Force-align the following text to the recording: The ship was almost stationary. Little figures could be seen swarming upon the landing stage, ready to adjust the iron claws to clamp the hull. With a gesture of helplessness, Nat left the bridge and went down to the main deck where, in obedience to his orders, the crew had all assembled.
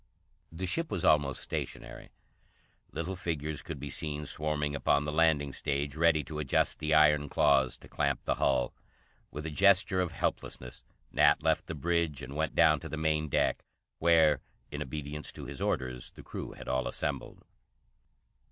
The 0.51 0.65
ship 0.65 0.89
was 0.89 1.05
almost 1.05 1.43
stationary. 1.43 2.09
Little 2.91 3.15
figures 3.15 3.61
could 3.61 3.79
be 3.79 3.91
seen 3.91 4.25
swarming 4.25 4.75
upon 4.75 5.05
the 5.05 5.11
landing 5.11 5.51
stage, 5.51 5.95
ready 5.95 6.23
to 6.23 6.39
adjust 6.39 6.79
the 6.79 6.95
iron 6.95 7.29
claws 7.29 7.77
to 7.77 7.87
clamp 7.87 8.23
the 8.25 8.33
hull. 8.41 8.73
With 9.29 9.45
a 9.45 9.51
gesture 9.51 10.01
of 10.01 10.13
helplessness, 10.13 10.83
Nat 11.11 11.43
left 11.43 11.67
the 11.67 11.75
bridge 11.75 12.23
and 12.23 12.35
went 12.35 12.55
down 12.55 12.79
to 12.79 12.89
the 12.89 12.97
main 12.97 13.29
deck 13.29 13.63
where, 13.99 14.41
in 14.71 14.81
obedience 14.81 15.31
to 15.33 15.45
his 15.45 15.61
orders, 15.61 16.09
the 16.09 16.23
crew 16.23 16.53
had 16.53 16.67
all 16.67 16.87
assembled. 16.87 17.45